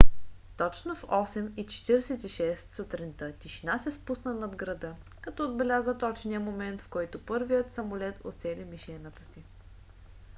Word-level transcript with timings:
точно 0.57 0.95
в 0.95 1.03
8:46 1.03 2.55
сутринта 2.75 3.31
тишина 3.39 3.79
се 3.79 3.91
спусна 3.91 4.33
над 4.33 4.55
града 4.55 4.95
като 5.21 5.43
отбеляза 5.43 5.97
точния 5.97 6.39
момент 6.39 6.81
в 6.81 6.87
който 6.89 7.25
първият 7.25 7.73
самолет 7.73 8.25
уцели 8.25 8.65
мишената 8.65 9.23
си 9.23 9.43